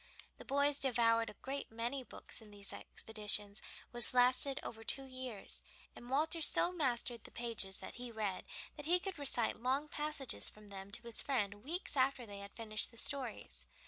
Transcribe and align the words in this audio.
The 0.39 0.45
boys 0.45 0.79
devoured 0.79 1.29
a 1.29 1.35
great 1.43 1.71
many 1.71 2.03
books 2.03 2.41
in 2.41 2.49
these 2.49 2.73
expeditions, 2.73 3.61
which 3.91 4.15
lasted 4.15 4.59
over 4.63 4.83
two 4.83 5.03
years, 5.05 5.61
and 5.95 6.09
Walter 6.09 6.41
so 6.41 6.71
mastered 6.71 7.23
the 7.23 7.29
pages 7.29 7.77
that 7.77 7.93
he 8.01 8.11
read 8.11 8.45
that 8.77 8.87
he 8.87 8.99
could 8.99 9.19
recite 9.19 9.61
long 9.61 9.87
passages 9.87 10.49
from 10.49 10.69
them 10.69 10.91
to 10.93 11.03
his 11.03 11.21
friend 11.21 11.63
weeks 11.63 11.95
after 11.95 12.25
they 12.25 12.39
had 12.39 12.55
finished 12.55 12.89
the 12.89 12.97
stories. 12.97 13.67